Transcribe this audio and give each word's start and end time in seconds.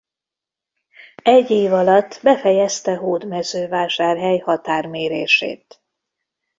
Egy 1.23 1.51
év 1.51 1.73
alatt 1.73 2.19
befejezte 2.23 2.95
Hódmezővásárhely 2.95 4.37
határmérését. 4.37 5.83